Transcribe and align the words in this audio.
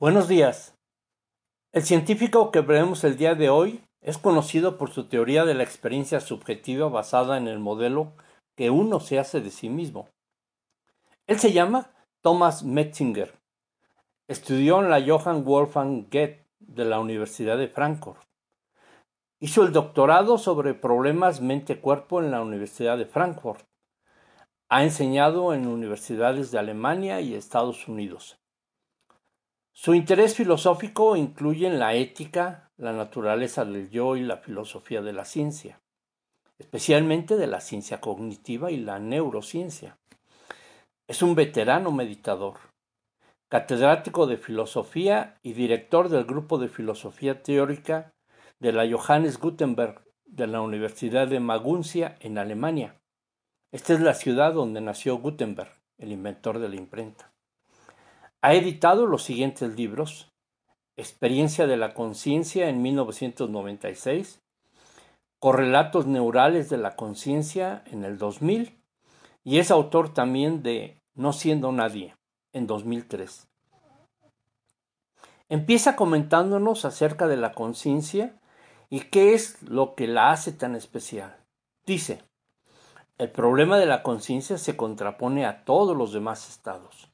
Buenos 0.00 0.28
días. 0.28 0.78
El 1.72 1.82
científico 1.82 2.50
que 2.52 2.62
veremos 2.62 3.04
el 3.04 3.18
día 3.18 3.34
de 3.34 3.50
hoy 3.50 3.84
es 4.00 4.16
conocido 4.16 4.78
por 4.78 4.90
su 4.90 5.08
teoría 5.08 5.44
de 5.44 5.52
la 5.52 5.62
experiencia 5.62 6.20
subjetiva 6.20 6.88
basada 6.88 7.36
en 7.36 7.46
el 7.48 7.58
modelo 7.58 8.14
que 8.56 8.70
uno 8.70 9.00
se 9.00 9.18
hace 9.18 9.42
de 9.42 9.50
sí 9.50 9.68
mismo. 9.68 10.08
Él 11.26 11.38
se 11.38 11.52
llama 11.52 11.90
Thomas 12.22 12.62
Metzinger. 12.62 13.38
Estudió 14.26 14.82
en 14.82 14.88
la 14.88 15.04
Johann 15.06 15.44
Wolfgang 15.44 16.04
Goethe 16.10 16.46
de 16.60 16.86
la 16.86 16.98
Universidad 16.98 17.58
de 17.58 17.68
Frankfurt. 17.68 18.22
Hizo 19.38 19.64
el 19.64 19.72
doctorado 19.74 20.38
sobre 20.38 20.72
problemas 20.72 21.42
mente-cuerpo 21.42 22.22
en 22.22 22.30
la 22.30 22.40
Universidad 22.40 22.96
de 22.96 23.04
Frankfurt. 23.04 23.66
Ha 24.70 24.82
enseñado 24.82 25.52
en 25.52 25.66
universidades 25.66 26.50
de 26.50 26.58
Alemania 26.58 27.20
y 27.20 27.34
Estados 27.34 27.86
Unidos. 27.86 28.39
Su 29.82 29.94
interés 29.94 30.34
filosófico 30.34 31.16
incluye 31.16 31.70
la 31.70 31.94
ética, 31.94 32.70
la 32.76 32.92
naturaleza 32.92 33.64
del 33.64 33.88
yo 33.88 34.14
y 34.14 34.20
la 34.20 34.36
filosofía 34.36 35.00
de 35.00 35.14
la 35.14 35.24
ciencia, 35.24 35.80
especialmente 36.58 37.38
de 37.38 37.46
la 37.46 37.62
ciencia 37.62 37.98
cognitiva 37.98 38.70
y 38.70 38.76
la 38.76 38.98
neurociencia. 38.98 39.96
Es 41.08 41.22
un 41.22 41.34
veterano 41.34 41.92
meditador, 41.92 42.58
catedrático 43.48 44.26
de 44.26 44.36
filosofía 44.36 45.38
y 45.42 45.54
director 45.54 46.10
del 46.10 46.26
grupo 46.26 46.58
de 46.58 46.68
filosofía 46.68 47.42
teórica 47.42 48.12
de 48.58 48.72
la 48.72 48.86
Johannes 48.86 49.38
Gutenberg 49.38 50.04
de 50.26 50.46
la 50.46 50.60
Universidad 50.60 51.26
de 51.26 51.40
Maguncia 51.40 52.18
en 52.20 52.36
Alemania. 52.36 53.00
Esta 53.72 53.94
es 53.94 54.00
la 54.00 54.12
ciudad 54.12 54.52
donde 54.52 54.82
nació 54.82 55.16
Gutenberg, 55.16 55.72
el 55.96 56.12
inventor 56.12 56.58
de 56.58 56.68
la 56.68 56.76
imprenta. 56.76 57.29
Ha 58.42 58.54
editado 58.54 59.06
los 59.06 59.22
siguientes 59.22 59.76
libros: 59.76 60.30
Experiencia 60.96 61.66
de 61.66 61.76
la 61.76 61.92
conciencia 61.92 62.68
en 62.68 62.80
1996, 62.82 64.40
Correlatos 65.38 66.06
neurales 66.06 66.68
de 66.68 66.76
la 66.76 66.96
conciencia 66.96 67.82
en 67.86 68.04
el 68.04 68.18
2000 68.18 68.78
y 69.42 69.58
es 69.58 69.70
autor 69.70 70.12
también 70.12 70.62
de 70.62 71.00
No 71.14 71.32
siendo 71.32 71.72
nadie 71.72 72.14
en 72.52 72.66
2003. 72.66 73.48
Empieza 75.48 75.96
comentándonos 75.96 76.84
acerca 76.84 77.26
de 77.26 77.36
la 77.36 77.52
conciencia 77.52 78.38
y 78.88 79.00
qué 79.00 79.34
es 79.34 79.62
lo 79.62 79.94
que 79.94 80.06
la 80.06 80.30
hace 80.30 80.52
tan 80.52 80.76
especial. 80.76 81.36
Dice, 81.86 82.22
el 83.18 83.30
problema 83.30 83.78
de 83.78 83.86
la 83.86 84.02
conciencia 84.02 84.58
se 84.58 84.76
contrapone 84.76 85.46
a 85.46 85.64
todos 85.64 85.96
los 85.96 86.12
demás 86.12 86.48
estados. 86.48 87.09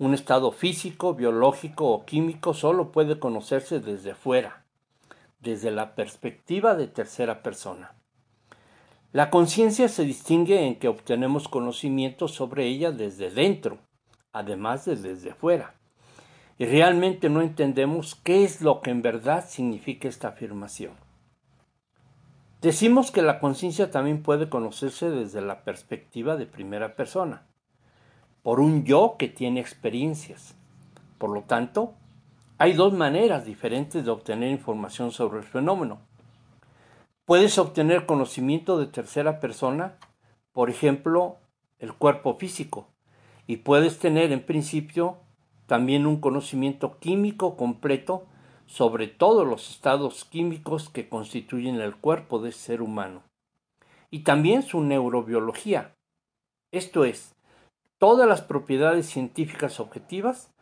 Un 0.00 0.14
estado 0.14 0.52
físico, 0.52 1.14
biológico 1.14 1.88
o 1.88 2.04
químico 2.04 2.54
solo 2.54 2.92
puede 2.92 3.18
conocerse 3.18 3.80
desde 3.80 4.14
fuera, 4.14 4.64
desde 5.40 5.72
la 5.72 5.96
perspectiva 5.96 6.76
de 6.76 6.86
tercera 6.86 7.42
persona. 7.42 7.96
La 9.10 9.28
conciencia 9.28 9.88
se 9.88 10.04
distingue 10.04 10.68
en 10.68 10.78
que 10.78 10.86
obtenemos 10.86 11.48
conocimiento 11.48 12.28
sobre 12.28 12.66
ella 12.66 12.92
desde 12.92 13.32
dentro, 13.32 13.78
además 14.32 14.84
de 14.84 14.94
desde 14.94 15.34
fuera. 15.34 15.74
Y 16.58 16.66
realmente 16.66 17.28
no 17.28 17.40
entendemos 17.42 18.14
qué 18.14 18.44
es 18.44 18.60
lo 18.60 18.82
que 18.82 18.90
en 18.90 19.02
verdad 19.02 19.48
significa 19.48 20.06
esta 20.06 20.28
afirmación. 20.28 20.92
Decimos 22.60 23.10
que 23.10 23.22
la 23.22 23.40
conciencia 23.40 23.90
también 23.90 24.22
puede 24.22 24.48
conocerse 24.48 25.10
desde 25.10 25.40
la 25.40 25.64
perspectiva 25.64 26.36
de 26.36 26.46
primera 26.46 26.94
persona 26.94 27.47
por 28.48 28.60
un 28.60 28.86
yo 28.86 29.16
que 29.18 29.28
tiene 29.28 29.60
experiencias. 29.60 30.56
Por 31.18 31.28
lo 31.28 31.42
tanto, 31.42 31.92
hay 32.56 32.72
dos 32.72 32.94
maneras 32.94 33.44
diferentes 33.44 34.06
de 34.06 34.10
obtener 34.10 34.50
información 34.50 35.12
sobre 35.12 35.40
el 35.40 35.44
fenómeno. 35.44 36.00
Puedes 37.26 37.58
obtener 37.58 38.06
conocimiento 38.06 38.78
de 38.78 38.86
tercera 38.86 39.38
persona, 39.38 39.98
por 40.52 40.70
ejemplo, 40.70 41.36
el 41.78 41.92
cuerpo 41.92 42.36
físico, 42.36 42.88
y 43.46 43.58
puedes 43.58 43.98
tener 43.98 44.32
en 44.32 44.42
principio 44.42 45.18
también 45.66 46.06
un 46.06 46.18
conocimiento 46.18 46.96
químico 47.00 47.54
completo 47.54 48.24
sobre 48.64 49.08
todos 49.08 49.46
los 49.46 49.68
estados 49.68 50.24
químicos 50.24 50.88
que 50.88 51.10
constituyen 51.10 51.82
el 51.82 51.96
cuerpo 51.96 52.38
del 52.38 52.54
ser 52.54 52.80
humano, 52.80 53.24
y 54.10 54.20
también 54.20 54.62
su 54.62 54.80
neurobiología, 54.80 55.94
esto 56.72 57.04
es, 57.04 57.34
Todas 57.98 58.28
las 58.28 58.42
propiedades 58.42 59.06
científicas 59.06 59.80
objetivas 59.80 60.52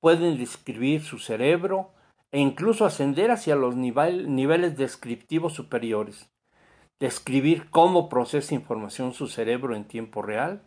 pueden 0.00 0.38
describir 0.38 1.02
su 1.02 1.18
cerebro 1.18 1.90
e 2.30 2.38
incluso 2.38 2.84
ascender 2.84 3.30
hacia 3.30 3.56
los 3.56 3.74
niveles 3.74 4.76
descriptivos 4.76 5.54
superiores, 5.54 6.30
describir 7.00 7.70
cómo 7.70 8.08
procesa 8.08 8.54
información 8.54 9.12
su 9.12 9.26
cerebro 9.26 9.74
en 9.74 9.86
tiempo 9.86 10.22
real 10.22 10.62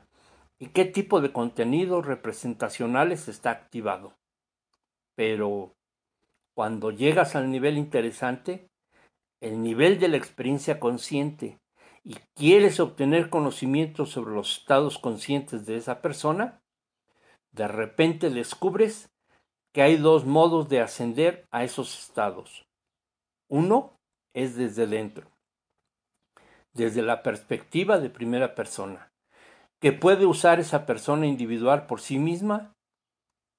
y 0.59 0.67
qué 0.67 0.85
tipo 0.85 1.21
de 1.21 1.31
contenidos 1.31 2.05
representacionales 2.05 3.27
está 3.27 3.51
activado. 3.51 4.13
Pero 5.15 5.75
cuando 6.55 6.91
llegas 6.91 7.35
al 7.35 7.51
nivel 7.51 7.77
interesante, 7.77 8.67
el 9.41 9.61
nivel 9.61 9.99
de 9.99 10.07
la 10.07 10.17
experiencia 10.17 10.79
consciente 10.79 11.57
y 12.07 12.15
quieres 12.35 12.79
obtener 12.79 13.29
conocimiento 13.29 14.05
sobre 14.05 14.33
los 14.33 14.59
estados 14.59 14.97
conscientes 14.97 15.65
de 15.65 15.75
esa 15.75 16.01
persona, 16.01 16.61
de 17.51 17.67
repente 17.67 18.29
descubres 18.29 19.09
que 19.73 19.81
hay 19.81 19.97
dos 19.97 20.23
modos 20.23 20.69
de 20.69 20.79
ascender 20.79 21.45
a 21.51 21.65
esos 21.65 21.99
estados. 21.99 22.65
Uno 23.49 23.99
es 24.33 24.55
desde 24.55 24.87
dentro, 24.87 25.27
desde 26.73 27.01
la 27.01 27.23
perspectiva 27.23 27.99
de 27.99 28.09
primera 28.09 28.55
persona, 28.55 29.11
que 29.81 29.91
puede 29.91 30.25
usar 30.25 30.61
esa 30.61 30.85
persona 30.85 31.27
individual 31.27 31.87
por 31.87 31.99
sí 31.99 32.19
misma, 32.19 32.73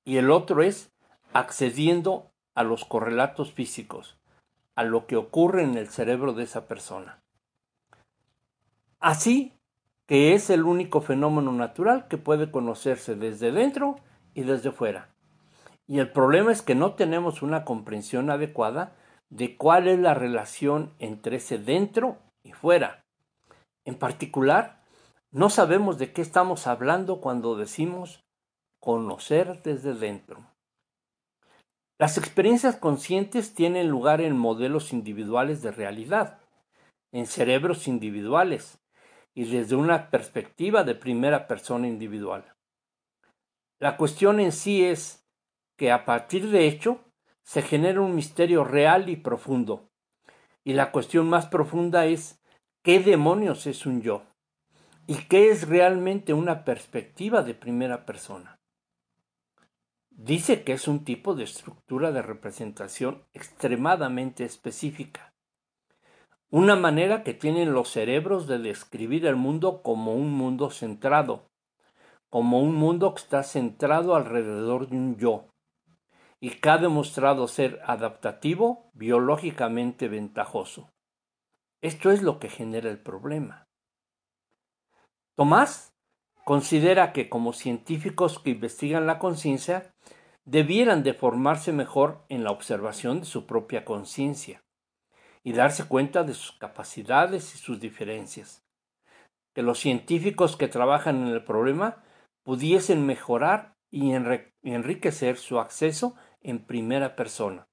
y 0.06 0.16
el 0.16 0.30
otro 0.30 0.62
es 0.62 0.90
accediendo 1.34 2.30
a 2.54 2.62
los 2.62 2.86
correlatos 2.86 3.52
físicos, 3.52 4.16
a 4.74 4.84
lo 4.84 5.06
que 5.06 5.16
ocurre 5.16 5.64
en 5.64 5.76
el 5.76 5.88
cerebro 5.88 6.32
de 6.32 6.44
esa 6.44 6.66
persona. 6.66 7.22
Así 9.00 9.52
que 10.06 10.34
es 10.34 10.50
el 10.50 10.64
único 10.64 11.00
fenómeno 11.00 11.52
natural 11.52 12.08
que 12.08 12.18
puede 12.18 12.50
conocerse 12.50 13.14
desde 13.14 13.52
dentro 13.52 13.96
y 14.34 14.42
desde 14.42 14.72
fuera. 14.72 15.10
Y 15.86 16.00
el 16.00 16.10
problema 16.10 16.50
es 16.50 16.62
que 16.62 16.74
no 16.74 16.94
tenemos 16.94 17.42
una 17.42 17.64
comprensión 17.64 18.30
adecuada 18.30 18.96
de 19.30 19.56
cuál 19.56 19.88
es 19.88 19.98
la 19.98 20.14
relación 20.14 20.94
entre 20.98 21.36
ese 21.36 21.58
dentro 21.58 22.18
y 22.42 22.52
fuera. 22.52 23.04
En 23.84 23.94
particular, 23.94 24.82
no 25.30 25.50
sabemos 25.50 25.98
de 25.98 26.12
qué 26.12 26.22
estamos 26.22 26.66
hablando 26.66 27.20
cuando 27.20 27.56
decimos 27.56 28.24
conocer 28.80 29.62
desde 29.62 29.94
dentro. 29.94 30.46
Las 31.98 32.16
experiencias 32.16 32.76
conscientes 32.76 33.54
tienen 33.54 33.88
lugar 33.88 34.20
en 34.20 34.38
modelos 34.38 34.92
individuales 34.92 35.62
de 35.62 35.72
realidad, 35.72 36.38
en 37.12 37.26
cerebros 37.26 37.88
individuales, 37.88 38.78
y 39.38 39.44
desde 39.44 39.76
una 39.76 40.10
perspectiva 40.10 40.82
de 40.82 40.96
primera 40.96 41.46
persona 41.46 41.86
individual. 41.86 42.56
La 43.78 43.96
cuestión 43.96 44.40
en 44.40 44.50
sí 44.50 44.84
es 44.84 45.28
que 45.76 45.92
a 45.92 46.04
partir 46.04 46.50
de 46.50 46.66
hecho 46.66 47.04
se 47.44 47.62
genera 47.62 48.00
un 48.00 48.16
misterio 48.16 48.64
real 48.64 49.08
y 49.08 49.14
profundo. 49.14 49.92
Y 50.64 50.72
la 50.72 50.90
cuestión 50.90 51.28
más 51.28 51.46
profunda 51.46 52.06
es 52.06 52.42
¿qué 52.82 52.98
demonios 52.98 53.68
es 53.68 53.86
un 53.86 54.02
yo? 54.02 54.24
¿Y 55.06 55.14
qué 55.28 55.50
es 55.50 55.68
realmente 55.68 56.34
una 56.34 56.64
perspectiva 56.64 57.42
de 57.42 57.54
primera 57.54 58.06
persona? 58.06 58.58
Dice 60.10 60.64
que 60.64 60.72
es 60.72 60.88
un 60.88 61.04
tipo 61.04 61.36
de 61.36 61.44
estructura 61.44 62.10
de 62.10 62.22
representación 62.22 63.22
extremadamente 63.34 64.44
específica, 64.44 65.27
una 66.50 66.76
manera 66.76 67.24
que 67.24 67.34
tienen 67.34 67.74
los 67.74 67.90
cerebros 67.90 68.46
de 68.46 68.58
describir 68.58 69.26
el 69.26 69.36
mundo 69.36 69.82
como 69.82 70.14
un 70.14 70.32
mundo 70.32 70.70
centrado, 70.70 71.50
como 72.30 72.62
un 72.62 72.74
mundo 72.74 73.14
que 73.14 73.20
está 73.20 73.42
centrado 73.42 74.14
alrededor 74.16 74.88
de 74.88 74.96
un 74.96 75.16
yo, 75.18 75.50
y 76.40 76.50
que 76.50 76.70
ha 76.70 76.78
demostrado 76.78 77.48
ser 77.48 77.80
adaptativo, 77.84 78.90
biológicamente 78.94 80.08
ventajoso. 80.08 80.88
Esto 81.82 82.10
es 82.10 82.22
lo 82.22 82.38
que 82.38 82.48
genera 82.48 82.88
el 82.88 82.98
problema. 82.98 83.66
Tomás 85.36 85.92
considera 86.44 87.12
que 87.12 87.28
como 87.28 87.52
científicos 87.52 88.38
que 88.38 88.50
investigan 88.50 89.06
la 89.06 89.18
conciencia, 89.18 89.92
debieran 90.46 91.02
de 91.02 91.12
formarse 91.12 91.74
mejor 91.74 92.24
en 92.30 92.42
la 92.42 92.52
observación 92.52 93.20
de 93.20 93.26
su 93.26 93.44
propia 93.46 93.84
conciencia 93.84 94.62
y 95.48 95.52
darse 95.52 95.88
cuenta 95.88 96.24
de 96.24 96.34
sus 96.34 96.52
capacidades 96.52 97.54
y 97.54 97.58
sus 97.58 97.80
diferencias. 97.80 98.62
Que 99.54 99.62
los 99.62 99.78
científicos 99.78 100.58
que 100.58 100.68
trabajan 100.68 101.22
en 101.22 101.28
el 101.28 101.42
problema 101.42 102.04
pudiesen 102.44 103.06
mejorar 103.06 103.72
y 103.90 104.12
enriquecer 104.12 105.38
su 105.38 105.58
acceso 105.58 106.14
en 106.42 106.66
primera 106.66 107.16
persona, 107.16 107.66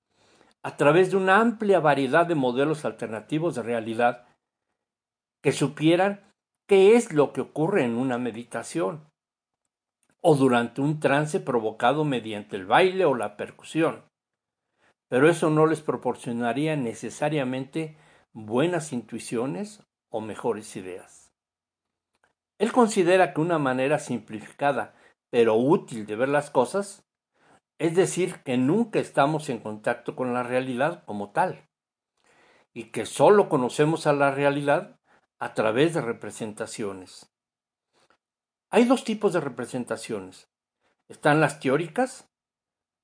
a 0.64 0.78
través 0.78 1.12
de 1.12 1.18
una 1.18 1.42
amplia 1.42 1.82
variedad 1.82 2.26
de 2.26 2.36
modelos 2.36 2.86
alternativos 2.86 3.56
de 3.56 3.64
realidad 3.64 4.26
que 5.44 5.52
supieran 5.52 6.32
qué 6.70 6.96
es 6.96 7.12
lo 7.12 7.34
que 7.34 7.42
ocurre 7.42 7.84
en 7.84 7.98
una 7.98 8.18
meditación 8.18 9.04
o 10.22 10.38
durante 10.38 10.80
un 10.80 11.02
trance 11.02 11.42
provocado 11.42 12.06
mediante 12.06 12.56
el 12.56 12.66
baile 12.66 13.04
o 13.04 13.16
la 13.16 13.36
percusión. 13.36 14.06
Pero 15.08 15.30
eso 15.30 15.50
no 15.50 15.66
les 15.66 15.82
proporcionaría 15.82 16.76
necesariamente 16.76 17.98
buenas 18.34 18.92
intuiciones 18.94 19.84
o 20.10 20.22
mejores 20.22 20.76
ideas. 20.76 21.34
Él 22.58 22.72
considera 22.72 23.34
que 23.34 23.42
una 23.42 23.60
manera 23.60 24.00
simplificada 24.00 24.96
pero 25.30 25.56
útil 25.56 26.06
de 26.06 26.16
ver 26.16 26.30
las 26.30 26.50
cosas 26.50 27.06
es 27.78 27.96
decir, 27.96 28.42
que 28.44 28.58
nunca 28.58 29.00
estamos 29.00 29.50
en 29.50 29.60
contacto 29.60 30.16
con 30.16 30.34
la 30.34 30.44
realidad 30.44 31.04
como 31.06 31.32
tal 31.32 31.68
y 32.74 32.92
que 32.92 33.06
solo 33.06 33.50
conocemos 33.50 34.08
a 34.08 34.14
la 34.14 34.32
realidad 34.32 35.00
a 35.40 35.54
través 35.54 35.94
de 35.94 36.02
representaciones. 36.02 37.32
Hay 38.70 38.86
dos 38.86 39.04
tipos 39.04 39.34
de 39.34 39.42
representaciones. 39.42 40.50
Están 41.08 41.42
las 41.42 41.60
teóricas, 41.60 42.30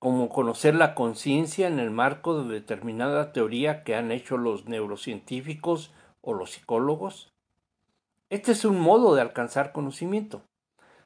como 0.02 0.30
conocer 0.30 0.74
la 0.74 0.96
conciencia 0.96 1.68
en 1.68 1.78
el 1.78 1.92
marco 1.92 2.42
de 2.42 2.52
determinada 2.52 3.32
teoría 3.32 3.84
que 3.84 3.94
han 3.94 4.12
hecho 4.12 4.36
los 4.36 4.66
neurocientíficos 4.66 5.94
o 6.22 6.34
los 6.34 6.54
psicólogos. 6.54 7.32
Este 8.32 8.54
es 8.54 8.66
un 8.66 8.80
modo 8.80 9.14
de 9.14 9.22
alcanzar 9.22 9.72
conocimiento 9.72 10.42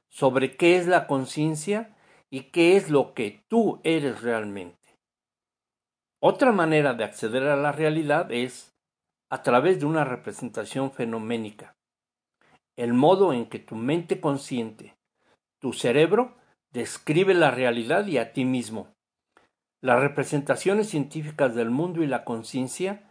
sobre 0.08 0.56
qué 0.56 0.78
es 0.78 0.88
la 0.88 1.08
conciencia 1.08 1.94
y 2.30 2.52
qué 2.52 2.78
es 2.78 2.90
lo 2.90 3.14
que 3.14 3.44
tú 3.50 3.82
eres 3.84 4.22
realmente. 4.22 4.96
Otra 6.22 6.54
manera 6.54 6.94
de 6.94 7.04
acceder 7.04 7.50
a 7.50 7.58
la 7.58 7.74
realidad 7.74 8.32
es 8.32 8.78
a 9.30 9.44
través 9.44 9.78
de 9.82 9.88
una 9.88 10.06
representación 10.06 10.94
fenoménica, 10.94 11.76
el 12.78 12.94
modo 12.94 13.34
en 13.34 13.48
que 13.48 13.60
tu 13.60 13.76
mente 13.76 14.22
consciente, 14.22 14.96
tu 15.60 15.74
cerebro, 15.74 16.38
describe 16.76 17.34
la 17.34 17.52
realidad 17.52 18.06
y 18.06 18.18
a 18.18 18.34
ti 18.34 18.44
mismo. 18.44 18.94
Las 19.82 20.02
representaciones 20.02 20.90
científicas 20.90 21.56
del 21.56 21.70
mundo 21.70 22.04
y 22.04 22.08
la 22.08 22.26
conciencia 22.26 23.10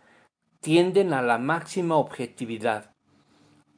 tienden 0.61 1.15
a 1.15 1.23
la 1.23 1.39
máxima 1.39 1.97
objetividad, 1.97 2.95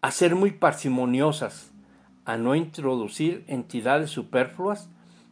a 0.03 0.11
ser 0.11 0.35
muy 0.35 0.51
parsimoniosas, 0.51 1.73
a 2.25 2.37
no 2.37 2.57
introducir 2.57 3.45
entidades 3.47 4.11
superfluas 4.11 4.91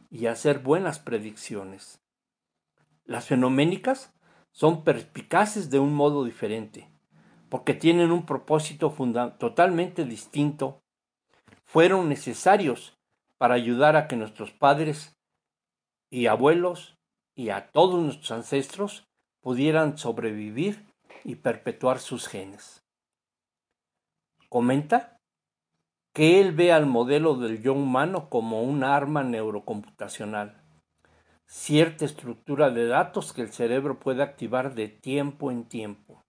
y 0.08 0.26
hacer 0.26 0.60
buenas 0.60 1.00
predicciones. 1.00 2.00
Las 3.04 3.26
fenoménicas 3.26 4.14
son 4.52 4.84
perspicaces 4.84 5.68
de 5.68 5.80
un 5.80 5.94
modo 5.94 6.24
diferente, 6.24 6.88
porque 7.48 7.74
tienen 7.74 8.12
un 8.12 8.24
propósito 8.24 8.94
totalmente 9.36 10.04
distinto. 10.04 10.80
Fueron 11.64 12.08
necesarios 12.08 12.96
para 13.44 13.56
ayudar 13.56 13.94
a 13.94 14.08
que 14.08 14.16
nuestros 14.16 14.52
padres 14.52 15.18
y 16.08 16.28
abuelos 16.28 16.96
y 17.34 17.50
a 17.50 17.70
todos 17.72 18.02
nuestros 18.02 18.30
ancestros 18.30 19.06
pudieran 19.42 19.98
sobrevivir 19.98 20.86
y 21.24 21.34
perpetuar 21.34 21.98
sus 21.98 22.26
genes. 22.26 22.82
Comenta 24.48 25.18
que 26.14 26.40
él 26.40 26.52
ve 26.52 26.72
al 26.72 26.86
modelo 26.86 27.34
del 27.34 27.60
yo 27.60 27.74
humano 27.74 28.30
como 28.30 28.62
un 28.62 28.82
arma 28.82 29.22
neurocomputacional, 29.22 30.62
cierta 31.44 32.06
estructura 32.06 32.70
de 32.70 32.86
datos 32.86 33.34
que 33.34 33.42
el 33.42 33.52
cerebro 33.52 34.00
puede 34.00 34.22
activar 34.22 34.74
de 34.74 34.88
tiempo 34.88 35.50
en 35.50 35.68
tiempo. 35.68 36.24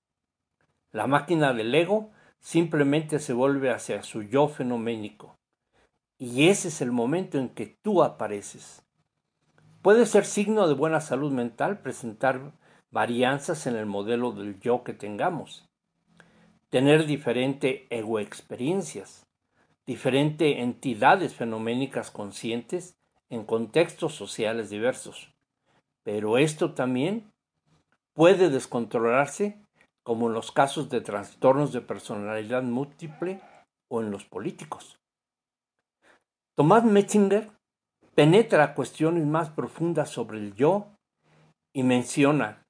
La 0.91 1.07
máquina 1.07 1.53
del 1.53 1.73
ego 1.73 2.11
simplemente 2.41 3.19
se 3.19 3.31
vuelve 3.31 3.71
hacia 3.71 4.03
su 4.03 4.21
yo 4.23 4.49
fenoménico, 4.49 5.37
y 6.17 6.47
ese 6.47 6.69
es 6.69 6.81
el 6.81 6.91
momento 6.91 7.37
en 7.37 7.49
que 7.49 7.65
tú 7.65 8.03
apareces. 8.03 8.83
Puede 9.81 10.05
ser 10.05 10.25
signo 10.25 10.67
de 10.67 10.73
buena 10.73 11.01
salud 11.01 11.31
mental 11.31 11.79
presentar 11.79 12.53
varianzas 12.91 13.67
en 13.67 13.75
el 13.75 13.85
modelo 13.85 14.31
del 14.31 14.59
yo 14.59 14.83
que 14.83 14.93
tengamos, 14.93 15.67
tener 16.69 17.05
diferente 17.05 17.87
ego 17.89 18.19
experiencias, 18.19 19.25
diferentes 19.85 20.57
entidades 20.57 21.35
fenoménicas 21.35 22.09
conscientes 22.09 22.97
en 23.29 23.43
contextos 23.43 24.15
sociales 24.15 24.69
diversos. 24.69 25.33
Pero 26.03 26.37
esto 26.37 26.73
también 26.73 27.31
puede 28.13 28.49
descontrolarse 28.49 29.59
como 30.03 30.27
en 30.27 30.33
los 30.33 30.51
casos 30.51 30.89
de 30.89 31.01
trastornos 31.01 31.73
de 31.73 31.81
personalidad 31.81 32.63
múltiple 32.63 33.41
o 33.87 34.01
en 34.01 34.11
los 34.11 34.23
políticos. 34.23 34.99
Tomás 36.55 36.85
Metzinger 36.85 37.51
penetra 38.15 38.75
cuestiones 38.75 39.25
más 39.25 39.49
profundas 39.49 40.09
sobre 40.09 40.37
el 40.37 40.55
yo 40.55 40.95
y 41.73 41.83
menciona 41.83 42.65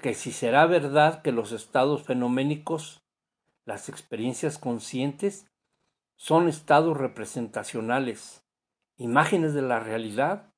que 0.00 0.14
si 0.14 0.32
será 0.32 0.64
verdad 0.64 1.20
que 1.20 1.30
los 1.30 1.52
estados 1.52 2.02
fenoménicos, 2.02 3.02
las 3.66 3.90
experiencias 3.90 4.56
conscientes, 4.56 5.46
son 6.16 6.48
estados 6.48 6.96
representacionales, 6.96 8.42
imágenes 8.96 9.52
de 9.52 9.62
la 9.62 9.80
realidad, 9.80 10.54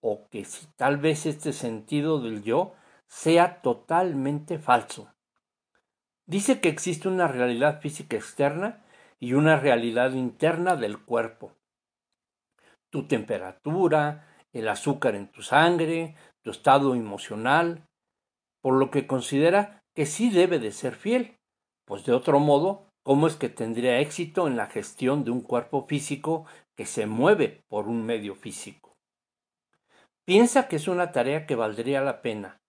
o 0.00 0.28
que 0.28 0.44
si 0.44 0.68
tal 0.76 0.98
vez 0.98 1.26
este 1.26 1.52
sentido 1.52 2.20
del 2.20 2.44
yo 2.44 2.74
sea 3.08 3.60
totalmente 3.60 4.60
falso. 4.60 5.12
Dice 6.26 6.60
que 6.60 6.68
existe 6.68 7.08
una 7.08 7.26
realidad 7.26 7.80
física 7.80 8.16
externa 8.16 8.84
y 9.18 9.32
una 9.32 9.58
realidad 9.58 10.12
interna 10.12 10.76
del 10.76 11.04
cuerpo. 11.04 11.57
Tu 12.90 13.06
temperatura, 13.06 14.26
el 14.52 14.68
azúcar 14.68 15.14
en 15.14 15.28
tu 15.28 15.42
sangre, 15.42 16.16
tu 16.42 16.50
estado 16.50 16.94
emocional, 16.94 17.86
por 18.60 18.74
lo 18.74 18.90
que 18.90 19.06
considera 19.06 19.82
que 19.94 20.06
sí 20.06 20.30
debe 20.30 20.58
de 20.58 20.72
ser 20.72 20.94
fiel, 20.94 21.38
pues 21.84 22.04
de 22.04 22.12
otro 22.12 22.38
modo 22.38 22.88
¿Cómo 23.08 23.26
es 23.26 23.36
que 23.36 23.48
tendría 23.48 24.00
éxito 24.00 24.46
en 24.46 24.58
la 24.58 24.66
gestión 24.66 25.24
de 25.24 25.30
un 25.30 25.40
cuerpo 25.40 25.86
físico 25.86 26.44
que 26.76 26.84
se 26.84 27.06
mueve 27.06 27.64
por 27.66 27.88
un 27.88 28.04
medio 28.04 28.34
físico? 28.34 28.98
Piensa 30.26 30.68
que 30.68 30.76
es 30.76 30.88
una 30.88 31.10
tarea 31.10 31.46
que 31.46 31.54
valdría 31.54 32.02
la 32.02 32.20
pena. 32.20 32.60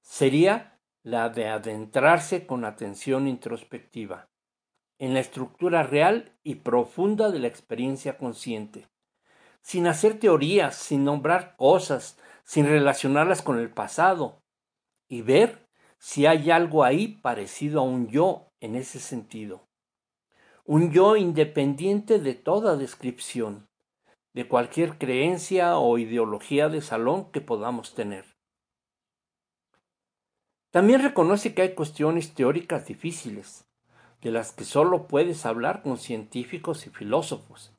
Sería 0.00 0.80
la 1.02 1.28
de 1.28 1.48
adentrarse 1.48 2.46
con 2.46 2.64
atención 2.64 3.28
introspectiva 3.28 4.30
en 4.98 5.12
la 5.12 5.20
estructura 5.20 5.82
real 5.82 6.32
y 6.42 6.54
profunda 6.54 7.30
de 7.30 7.40
la 7.40 7.48
experiencia 7.48 8.16
consciente, 8.16 8.88
sin 9.66 9.86
hacer 9.86 10.20
teorías, 10.20 10.76
sin 10.76 11.04
nombrar 11.04 11.56
cosas, 11.56 12.18
sin 12.44 12.66
relacionarlas 12.66 13.42
con 13.42 13.58
el 13.58 13.70
pasado, 13.70 14.40
y 15.08 15.22
ver 15.22 15.66
si 15.98 16.26
hay 16.26 16.50
algo 16.50 16.84
ahí 16.84 17.08
parecido 17.08 17.80
a 17.80 17.82
un 17.82 18.08
yo 18.08 18.52
en 18.60 18.76
ese 18.76 19.00
sentido 19.00 19.66
un 20.68 20.90
yo 20.90 21.16
independiente 21.16 22.18
de 22.18 22.34
toda 22.34 22.76
descripción, 22.76 23.68
de 24.34 24.48
cualquier 24.48 24.98
creencia 24.98 25.78
o 25.78 25.96
ideología 25.96 26.68
de 26.68 26.80
salón 26.80 27.30
que 27.30 27.40
podamos 27.40 27.94
tener. 27.94 28.24
También 30.72 31.02
reconoce 31.02 31.54
que 31.54 31.62
hay 31.62 31.74
cuestiones 31.74 32.34
teóricas 32.34 32.86
difíciles, 32.86 33.64
de 34.20 34.32
las 34.32 34.50
que 34.50 34.64
solo 34.64 35.06
puedes 35.06 35.46
hablar 35.46 35.82
con 35.82 35.98
científicos 35.98 36.86
y 36.88 36.90
filósofos, 36.90 37.72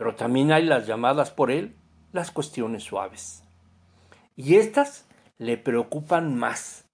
pero 0.00 0.14
también 0.14 0.50
hay 0.50 0.64
las 0.64 0.86
llamadas 0.86 1.30
por 1.30 1.50
él 1.50 1.76
las 2.10 2.30
cuestiones 2.30 2.84
suaves. 2.84 3.44
Y 4.34 4.54
estas 4.54 5.06
le 5.36 5.58
preocupan 5.58 6.34
más, 6.38 6.88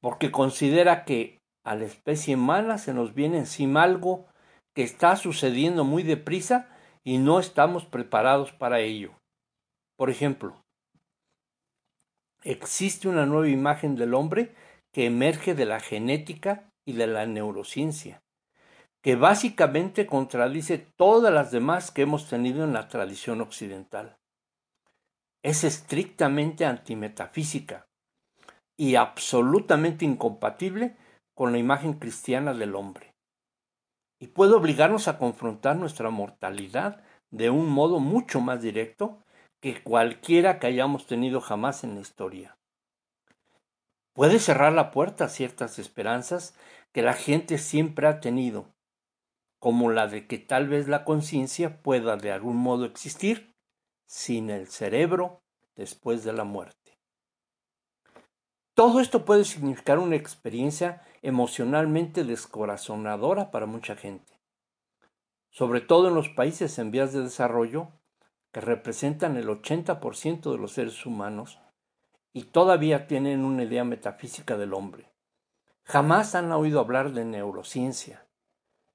porque 0.00 0.30
considera 0.30 1.04
que 1.04 1.42
a 1.62 1.76
la 1.76 1.84
especie 1.84 2.36
humana 2.36 2.78
se 2.78 2.94
nos 2.94 3.12
viene 3.12 3.36
encima 3.36 3.82
algo 3.82 4.28
que 4.74 4.82
está 4.82 5.14
sucediendo 5.16 5.84
muy 5.84 6.02
deprisa 6.02 6.74
y 7.04 7.18
no 7.18 7.38
estamos 7.38 7.84
preparados 7.84 8.50
para 8.52 8.80
ello. 8.80 9.12
Por 9.98 10.08
ejemplo, 10.08 10.56
existe 12.44 13.08
una 13.08 13.26
nueva 13.26 13.50
imagen 13.50 13.94
del 13.94 14.14
hombre 14.14 14.54
que 14.94 15.04
emerge 15.04 15.54
de 15.54 15.66
la 15.66 15.80
genética 15.80 16.72
y 16.86 16.94
de 16.94 17.08
la 17.08 17.26
neurociencia, 17.26 18.22
que 19.02 19.16
básicamente 19.16 20.06
contradice 20.06 20.78
todas 20.78 21.32
las 21.32 21.50
demás 21.50 21.90
que 21.90 22.02
hemos 22.02 22.28
tenido 22.28 22.64
en 22.64 22.72
la 22.72 22.88
tradición 22.88 23.40
occidental. 23.40 24.18
Es 25.42 25.64
estrictamente 25.64 26.64
antimetafísica 26.64 27.86
y 28.76 28.96
absolutamente 28.96 30.04
incompatible 30.04 30.96
con 31.34 31.52
la 31.52 31.58
imagen 31.58 31.94
cristiana 31.94 32.54
del 32.54 32.74
hombre. 32.74 33.14
Y 34.20 34.28
puede 34.28 34.54
obligarnos 34.54 35.06
a 35.06 35.18
confrontar 35.18 35.76
nuestra 35.76 36.10
mortalidad 36.10 37.04
de 37.30 37.50
un 37.50 37.68
modo 37.68 38.00
mucho 38.00 38.40
más 38.40 38.62
directo 38.62 39.22
que 39.60 39.82
cualquiera 39.82 40.58
que 40.58 40.66
hayamos 40.66 41.06
tenido 41.06 41.40
jamás 41.40 41.84
en 41.84 41.94
la 41.94 42.00
historia. 42.00 42.56
Puede 44.12 44.40
cerrar 44.40 44.72
la 44.72 44.90
puerta 44.90 45.26
a 45.26 45.28
ciertas 45.28 45.78
esperanzas 45.78 46.56
que 46.92 47.02
la 47.02 47.12
gente 47.12 47.58
siempre 47.58 48.08
ha 48.08 48.18
tenido, 48.18 48.74
como 49.58 49.90
la 49.90 50.06
de 50.06 50.26
que 50.26 50.38
tal 50.38 50.68
vez 50.68 50.88
la 50.88 51.04
conciencia 51.04 51.82
pueda 51.82 52.16
de 52.16 52.32
algún 52.32 52.56
modo 52.56 52.84
existir 52.84 53.54
sin 54.06 54.50
el 54.50 54.68
cerebro 54.68 55.42
después 55.74 56.24
de 56.24 56.32
la 56.32 56.44
muerte. 56.44 56.98
Todo 58.74 59.00
esto 59.00 59.24
puede 59.24 59.44
significar 59.44 59.98
una 59.98 60.14
experiencia 60.14 61.02
emocionalmente 61.22 62.22
descorazonadora 62.22 63.50
para 63.50 63.66
mucha 63.66 63.96
gente, 63.96 64.40
sobre 65.50 65.80
todo 65.80 66.08
en 66.08 66.14
los 66.14 66.28
países 66.28 66.78
en 66.78 66.92
vías 66.92 67.12
de 67.12 67.22
desarrollo, 67.22 67.88
que 68.52 68.60
representan 68.60 69.36
el 69.36 69.48
80% 69.48 70.52
de 70.52 70.58
los 70.58 70.72
seres 70.72 71.04
humanos 71.04 71.58
y 72.32 72.44
todavía 72.44 73.08
tienen 73.08 73.44
una 73.44 73.64
idea 73.64 73.82
metafísica 73.82 74.56
del 74.56 74.74
hombre. 74.74 75.10
Jamás 75.82 76.36
han 76.36 76.52
oído 76.52 76.78
hablar 76.78 77.12
de 77.12 77.24
neurociencia. 77.24 78.27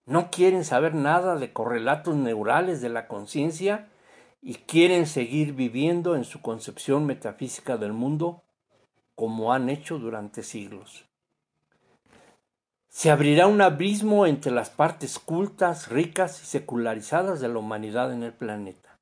No 0.05 0.29
quieren 0.31 0.65
saber 0.65 0.95
nada 0.95 1.35
de 1.35 1.53
correlatos 1.53 2.15
neurales 2.15 2.81
de 2.81 2.89
la 2.89 3.07
conciencia 3.07 3.89
y 4.41 4.55
quieren 4.55 5.07
seguir 5.07 5.53
viviendo 5.53 6.15
en 6.15 6.25
su 6.25 6.41
concepción 6.41 7.05
metafísica 7.05 7.77
del 7.77 7.93
mundo 7.93 8.43
como 9.15 9.53
han 9.53 9.69
hecho 9.69 9.99
durante 9.99 10.43
siglos. 10.43 11.05
Se 12.89 13.09
abrirá 13.09 13.47
un 13.47 13.61
abismo 13.61 14.27
entre 14.27 14.51
las 14.51 14.69
partes 14.69 15.17
cultas, 15.17 15.89
ricas 15.89 16.43
y 16.43 16.45
secularizadas 16.45 17.39
de 17.39 17.47
la 17.47 17.59
humanidad 17.59 18.11
en 18.11 18.21
el 18.23 18.33
planeta, 18.33 18.99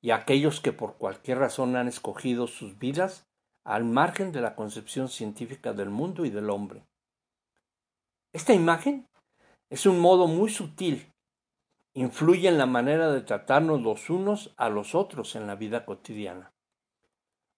y 0.00 0.10
aquellos 0.10 0.60
que 0.60 0.72
por 0.72 0.96
cualquier 0.96 1.38
razón 1.38 1.76
han 1.76 1.86
escogido 1.86 2.46
sus 2.46 2.78
vidas 2.78 3.26
al 3.62 3.84
margen 3.84 4.32
de 4.32 4.40
la 4.40 4.56
concepción 4.56 5.08
científica 5.08 5.72
del 5.74 5.90
mundo 5.90 6.24
y 6.24 6.30
del 6.30 6.50
hombre. 6.50 6.86
Esta 8.32 8.54
imagen 8.54 9.07
es 9.70 9.86
un 9.86 10.00
modo 10.00 10.26
muy 10.26 10.50
sutil 10.50 11.12
influye 11.94 12.48
en 12.48 12.58
la 12.58 12.66
manera 12.66 13.12
de 13.12 13.22
tratarnos 13.22 13.82
los 13.82 14.08
unos 14.08 14.54
a 14.56 14.68
los 14.68 14.94
otros 14.94 15.34
en 15.34 15.46
la 15.46 15.56
vida 15.56 15.84
cotidiana. 15.84 16.52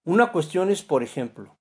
Una 0.05 0.33
cuestión 0.33 0.71
es, 0.71 0.83
por 0.83 1.03
ejemplo, 1.03 1.59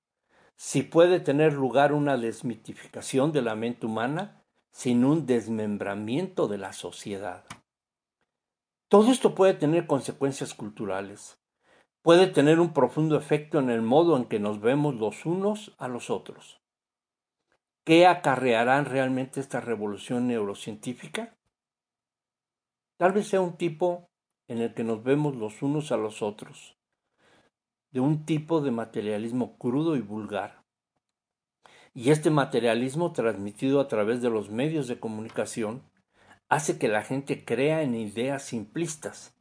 si 0.56 0.84
puede 0.84 1.20
tener 1.20 1.54
lugar 1.54 1.94
una 1.94 2.18
desmitificación 2.18 3.32
de 3.32 3.42
la 3.42 3.56
mente 3.56 3.86
humana 3.86 4.44
sin 4.72 5.04
un 5.04 5.26
desmembramiento 5.26 6.48
de 6.48 6.58
la 6.58 6.72
sociedad. 6.72 7.44
Todo 8.88 9.12
esto 9.12 9.36
puede 9.36 9.54
tener 9.54 9.86
consecuencias 9.86 10.54
culturales, 10.54 11.38
puede 12.02 12.28
tener 12.28 12.60
un 12.60 12.74
profundo 12.74 13.18
efecto 13.18 13.60
en 13.60 13.70
el 13.70 13.82
modo 13.82 14.16
en 14.16 14.26
que 14.26 14.40
nos 14.40 14.62
vemos 14.62 14.96
los 14.96 15.26
unos 15.26 15.76
a 15.78 15.88
los 15.88 16.10
otros. 16.10 16.62
¿Qué 17.90 18.06
acarrearán 18.06 18.86
realmente 18.86 19.40
esta 19.40 19.62
revolución 19.62 20.28
neurocientífica? 20.28 21.36
Tal 23.00 23.14
vez 23.14 23.30
sea 23.30 23.42
un 23.42 23.58
tipo 23.58 24.12
en 24.48 24.60
el 24.60 24.76
que 24.76 24.84
nos 24.84 25.02
vemos 25.02 25.36
los 25.36 25.64
unos 25.64 25.92
a 25.92 25.98
los 25.98 26.22
otros, 26.22 26.78
de 27.90 28.00
un 28.00 28.28
tipo 28.28 28.62
de 28.62 28.70
materialismo 28.70 29.58
crudo 29.58 29.96
y 29.96 30.02
vulgar. 30.02 30.62
Y 31.96 32.12
este 32.12 32.30
materialismo 32.30 33.12
transmitido 33.12 33.80
a 33.80 33.88
través 33.88 34.22
de 34.22 34.30
los 34.30 34.52
medios 34.52 34.88
de 34.88 35.00
comunicación 35.00 35.82
hace 36.48 36.78
que 36.78 36.90
la 36.90 37.02
gente 37.02 37.44
crea 37.44 37.82
en 37.82 37.96
ideas 37.96 38.44
simplistas, 38.44 39.34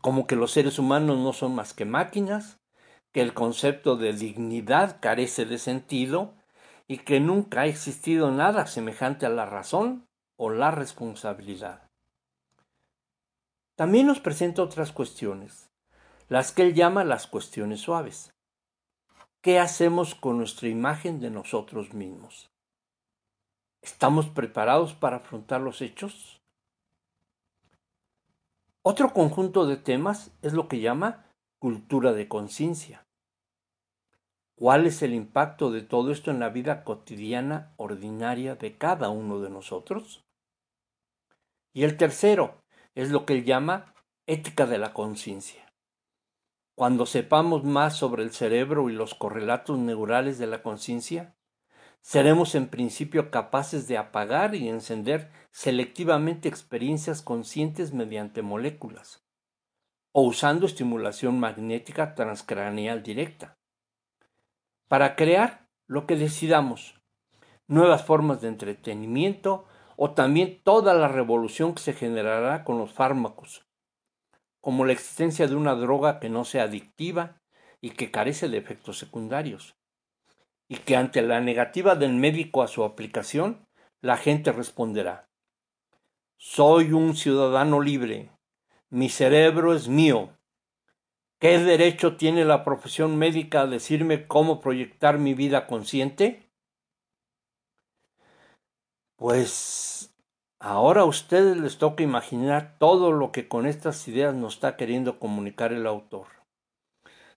como 0.00 0.28
que 0.28 0.36
los 0.36 0.52
seres 0.52 0.78
humanos 0.78 1.18
no 1.18 1.32
son 1.32 1.56
más 1.56 1.74
que 1.74 1.84
máquinas, 1.84 2.60
que 3.10 3.20
el 3.20 3.34
concepto 3.34 3.96
de 3.96 4.12
dignidad 4.12 5.00
carece 5.00 5.46
de 5.46 5.58
sentido 5.58 6.38
y 6.90 6.98
que 6.98 7.20
nunca 7.20 7.60
ha 7.60 7.66
existido 7.66 8.32
nada 8.32 8.66
semejante 8.66 9.24
a 9.24 9.28
la 9.28 9.46
razón 9.46 10.08
o 10.36 10.50
la 10.50 10.72
responsabilidad. 10.72 11.88
También 13.76 14.08
nos 14.08 14.18
presenta 14.18 14.64
otras 14.64 14.90
cuestiones, 14.90 15.70
las 16.28 16.50
que 16.50 16.62
él 16.62 16.74
llama 16.74 17.04
las 17.04 17.28
cuestiones 17.28 17.78
suaves. 17.78 18.34
¿Qué 19.40 19.60
hacemos 19.60 20.16
con 20.16 20.38
nuestra 20.38 20.66
imagen 20.66 21.20
de 21.20 21.30
nosotros 21.30 21.94
mismos? 21.94 22.50
¿Estamos 23.82 24.26
preparados 24.26 24.92
para 24.92 25.18
afrontar 25.18 25.60
los 25.60 25.82
hechos? 25.82 26.40
Otro 28.82 29.12
conjunto 29.12 29.64
de 29.64 29.76
temas 29.76 30.32
es 30.42 30.54
lo 30.54 30.66
que 30.66 30.80
llama 30.80 31.24
cultura 31.60 32.12
de 32.12 32.26
conciencia. 32.26 33.06
¿Cuál 34.60 34.86
es 34.86 35.00
el 35.00 35.14
impacto 35.14 35.70
de 35.70 35.80
todo 35.80 36.12
esto 36.12 36.30
en 36.30 36.38
la 36.38 36.50
vida 36.50 36.84
cotidiana 36.84 37.72
ordinaria 37.78 38.56
de 38.56 38.76
cada 38.76 39.08
uno 39.08 39.40
de 39.40 39.48
nosotros? 39.48 40.22
Y 41.72 41.84
el 41.84 41.96
tercero, 41.96 42.62
es 42.94 43.08
lo 43.08 43.24
que 43.24 43.32
él 43.32 43.46
llama 43.46 43.94
ética 44.26 44.66
de 44.66 44.76
la 44.76 44.92
conciencia. 44.92 45.72
Cuando 46.74 47.06
sepamos 47.06 47.64
más 47.64 47.96
sobre 47.96 48.22
el 48.22 48.32
cerebro 48.32 48.90
y 48.90 48.92
los 48.92 49.14
correlatos 49.14 49.78
neurales 49.78 50.38
de 50.38 50.48
la 50.48 50.62
conciencia, 50.62 51.34
seremos 52.02 52.54
en 52.54 52.68
principio 52.68 53.30
capaces 53.30 53.88
de 53.88 53.96
apagar 53.96 54.54
y 54.54 54.68
encender 54.68 55.32
selectivamente 55.52 56.50
experiencias 56.50 57.22
conscientes 57.22 57.94
mediante 57.94 58.42
moléculas 58.42 59.24
o 60.12 60.20
usando 60.20 60.66
estimulación 60.66 61.40
magnética 61.40 62.14
transcraneal 62.14 63.02
directa 63.02 63.56
para 64.90 65.14
crear 65.14 65.68
lo 65.86 66.04
que 66.04 66.16
decidamos, 66.16 67.00
nuevas 67.68 68.02
formas 68.04 68.40
de 68.40 68.48
entretenimiento 68.48 69.64
o 69.94 70.14
también 70.14 70.60
toda 70.64 70.94
la 70.94 71.06
revolución 71.06 71.76
que 71.76 71.80
se 71.82 71.92
generará 71.92 72.64
con 72.64 72.76
los 72.78 72.92
fármacos, 72.92 73.64
como 74.60 74.84
la 74.84 74.92
existencia 74.92 75.46
de 75.46 75.54
una 75.54 75.76
droga 75.76 76.18
que 76.18 76.28
no 76.28 76.44
sea 76.44 76.64
adictiva 76.64 77.40
y 77.80 77.90
que 77.90 78.10
carece 78.10 78.48
de 78.48 78.58
efectos 78.58 78.98
secundarios, 78.98 79.76
y 80.68 80.78
que 80.78 80.96
ante 80.96 81.22
la 81.22 81.40
negativa 81.40 81.94
del 81.94 82.14
médico 82.14 82.60
a 82.60 82.66
su 82.66 82.82
aplicación, 82.82 83.68
la 84.00 84.16
gente 84.16 84.50
responderá, 84.50 85.28
soy 86.36 86.90
un 86.92 87.14
ciudadano 87.14 87.80
libre, 87.80 88.32
mi 88.88 89.08
cerebro 89.08 89.72
es 89.72 89.86
mío. 89.86 90.36
¿Qué 91.40 91.58
derecho 91.58 92.18
tiene 92.18 92.44
la 92.44 92.64
profesión 92.64 93.16
médica 93.16 93.62
a 93.62 93.66
decirme 93.66 94.26
cómo 94.26 94.60
proyectar 94.60 95.18
mi 95.18 95.32
vida 95.32 95.66
consciente? 95.66 96.46
Pues 99.16 100.14
ahora 100.60 101.00
a 101.00 101.06
ustedes 101.06 101.56
les 101.56 101.78
toca 101.78 102.02
imaginar 102.02 102.76
todo 102.78 103.12
lo 103.12 103.32
que 103.32 103.48
con 103.48 103.66
estas 103.66 104.06
ideas 104.06 104.34
nos 104.34 104.56
está 104.56 104.76
queriendo 104.76 105.18
comunicar 105.18 105.72
el 105.72 105.86
autor, 105.86 106.26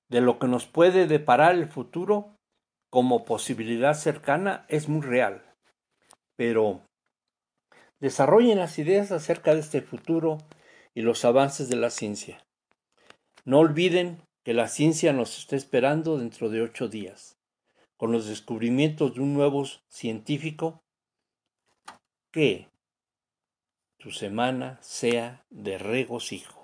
de 0.09 0.19
lo 0.19 0.37
que 0.37 0.47
nos 0.47 0.65
puede 0.65 1.07
deparar 1.07 1.55
el 1.55 1.67
futuro 1.67 2.35
como 2.91 3.23
posibilidad 3.23 3.93
cercana 3.93 4.65
es 4.67 4.89
muy 4.89 5.01
real, 5.01 5.45
pero 6.35 6.81
desarrollen 8.01 8.59
las 8.59 8.77
ideas 8.79 9.13
acerca 9.13 9.53
de 9.53 9.61
este 9.61 9.81
futuro 9.81 10.39
y 10.93 11.03
los 11.03 11.23
avances 11.23 11.69
de 11.69 11.77
la 11.77 11.89
ciencia. 11.89 12.43
No 13.45 13.59
olviden 13.59 14.21
que 14.43 14.53
la 14.53 14.69
ciencia 14.69 15.11
nos 15.11 15.37
está 15.37 15.57
esperando 15.57 16.17
dentro 16.17 16.49
de 16.49 16.61
ocho 16.61 16.87
días, 16.87 17.37
con 17.97 18.11
los 18.11 18.27
descubrimientos 18.27 19.15
de 19.15 19.21
un 19.21 19.33
nuevo 19.33 19.65
científico 19.89 20.81
que 22.31 22.69
tu 23.97 24.11
semana 24.11 24.79
sea 24.81 25.45
de 25.49 25.77
regocijo. 25.77 26.62